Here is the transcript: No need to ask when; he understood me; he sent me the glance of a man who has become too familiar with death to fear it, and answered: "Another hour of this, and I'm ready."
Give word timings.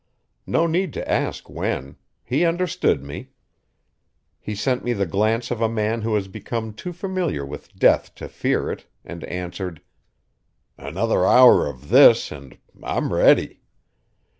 No 0.47 0.65
need 0.65 0.93
to 0.93 1.07
ask 1.11 1.47
when; 1.47 1.95
he 2.23 2.43
understood 2.43 3.03
me; 3.03 3.29
he 4.39 4.55
sent 4.55 4.83
me 4.83 4.93
the 4.93 5.05
glance 5.05 5.51
of 5.51 5.61
a 5.61 5.69
man 5.69 6.01
who 6.01 6.15
has 6.15 6.27
become 6.27 6.73
too 6.73 6.91
familiar 6.91 7.45
with 7.45 7.75
death 7.75 8.15
to 8.15 8.27
fear 8.27 8.71
it, 8.71 8.87
and 9.05 9.23
answered: 9.25 9.79
"Another 10.75 11.23
hour 11.27 11.67
of 11.67 11.89
this, 11.89 12.31
and 12.31 12.57
I'm 12.81 13.13
ready." 13.13 13.61